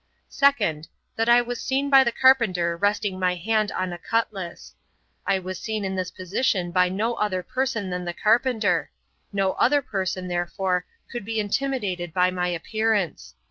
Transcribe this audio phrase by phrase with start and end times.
[0.29, 0.87] 'Second.
[1.15, 4.73] That I was seen by the carpenter resting my hand on a cutlass.
[5.27, 8.89] I was seen in this position by no other person than the carpenter
[9.31, 13.35] no other person therefore could be intimidated by my appearance.